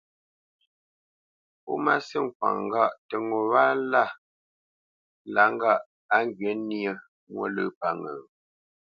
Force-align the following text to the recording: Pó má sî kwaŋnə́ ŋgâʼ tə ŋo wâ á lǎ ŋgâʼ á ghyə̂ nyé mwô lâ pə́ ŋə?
Pó 1.63 1.71
má 1.83 1.95
sî 2.07 2.19
kwaŋnə́ 2.37 2.61
ŋgâʼ 2.65 2.91
tə 3.07 3.15
ŋo 3.27 3.37
wâ 3.51 3.61
á 3.71 3.81
lǎ 5.35 5.43
ŋgâʼ 5.53 5.81
á 6.15 6.17
ghyə̂ 6.37 6.53
nyé 6.67 6.91
mwô 7.31 7.45
lâ 7.55 7.63
pə́ 7.79 7.91
ŋə? 8.01 8.11